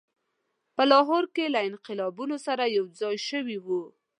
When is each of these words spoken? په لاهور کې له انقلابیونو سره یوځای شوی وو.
په 0.75 0.83
لاهور 0.91 1.23
کې 1.35 1.45
له 1.53 1.59
انقلابیونو 1.69 2.35
سره 2.47 2.63
یوځای 2.77 3.15
شوی 3.29 3.57
وو. 3.65 3.83